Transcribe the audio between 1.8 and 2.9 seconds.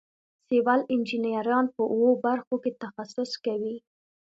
اوو برخو کې